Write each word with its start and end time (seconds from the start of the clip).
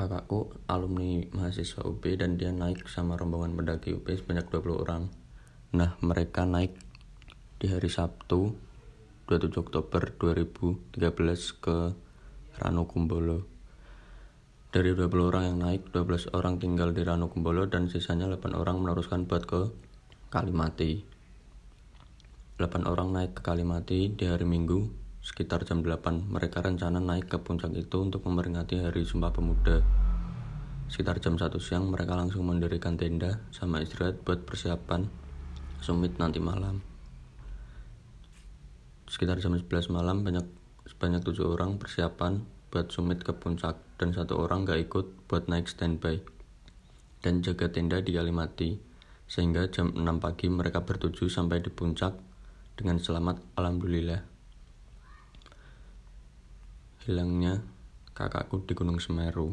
kakakku 0.00 0.56
alumni 0.64 1.28
mahasiswa 1.36 1.84
UP 1.84 2.00
dan 2.16 2.40
dia 2.40 2.48
naik 2.48 2.88
sama 2.88 3.20
rombongan 3.20 3.52
pendaki 3.52 3.92
UP 3.92 4.08
sebanyak 4.08 4.48
20 4.48 4.80
orang. 4.80 5.12
Nah, 5.76 6.00
mereka 6.00 6.48
naik 6.48 6.72
di 7.60 7.68
hari 7.68 7.92
Sabtu 7.92 8.56
27 9.28 9.60
Oktober 9.60 10.16
2013 10.16 10.96
ke 11.60 11.92
Ranukumbolo. 12.56 13.44
Dari 14.72 14.96
20 14.96 15.28
orang 15.28 15.44
yang 15.52 15.58
naik, 15.60 15.92
12 15.92 16.32
orang 16.32 16.56
tinggal 16.56 16.96
di 16.96 17.04
Ranukumbolo 17.04 17.68
dan 17.68 17.92
sisanya 17.92 18.24
8 18.32 18.56
orang 18.56 18.80
meneruskan 18.80 19.28
buat 19.28 19.44
ke 19.44 19.68
Kalimati. 20.32 21.04
8 22.56 22.88
orang 22.88 23.12
naik 23.12 23.36
ke 23.36 23.42
Kalimati 23.44 24.08
di 24.16 24.24
hari 24.24 24.48
Minggu 24.48 25.09
sekitar 25.30 25.62
jam 25.62 25.86
8. 25.86 26.26
Mereka 26.26 26.58
rencana 26.58 26.98
naik 26.98 27.30
ke 27.30 27.38
puncak 27.38 27.70
itu 27.78 28.02
untuk 28.02 28.26
memperingati 28.26 28.82
Hari 28.82 29.06
Sumpah 29.06 29.30
Pemuda. 29.30 29.78
Sekitar 30.90 31.22
jam 31.22 31.38
1 31.38 31.54
siang 31.62 31.86
mereka 31.86 32.18
langsung 32.18 32.42
mendirikan 32.50 32.98
tenda 32.98 33.38
sama 33.54 33.78
istirahat 33.78 34.26
buat 34.26 34.42
persiapan 34.42 35.30
summit 35.80 36.20
nanti 36.20 36.36
malam 36.36 36.84
sekitar 39.08 39.40
jam 39.40 39.56
11 39.56 39.90
malam 39.90 40.22
banyak 40.22 40.44
sebanyak 40.84 41.24
tujuh 41.24 41.56
orang 41.56 41.80
persiapan 41.80 42.44
buat 42.68 42.92
summit 42.92 43.24
ke 43.24 43.32
puncak 43.32 43.80
dan 43.96 44.12
satu 44.12 44.38
orang 44.38 44.68
gak 44.68 44.86
ikut 44.86 45.26
buat 45.26 45.48
naik 45.48 45.66
standby 45.66 46.20
dan 47.24 47.40
jaga 47.40 47.72
tenda 47.72 47.98
di 48.04 48.12
Kalimati 48.12 48.76
sehingga 49.24 49.66
jam 49.72 49.90
6 49.96 50.04
pagi 50.20 50.46
mereka 50.52 50.84
bertuju 50.84 51.32
sampai 51.32 51.64
di 51.64 51.72
puncak 51.72 52.12
dengan 52.76 53.00
selamat 53.00 53.40
alhamdulillah 53.56 54.20
hilangnya 57.10 57.58
kakakku 58.14 58.62
di 58.62 58.78
Gunung 58.78 59.02
Semeru 59.02 59.50